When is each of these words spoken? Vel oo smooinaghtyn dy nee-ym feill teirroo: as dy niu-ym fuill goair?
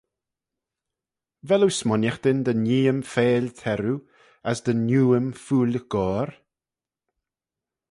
Vel 1.47 1.63
oo 1.65 1.75
smooinaghtyn 1.79 2.39
dy 2.45 2.53
nee-ym 2.63 2.99
feill 3.13 3.47
teirroo: 3.59 3.99
as 4.49 4.57
dy 4.65 4.73
niu-ym 4.87 5.27
fuill 5.43 5.75
goair? 5.91 6.29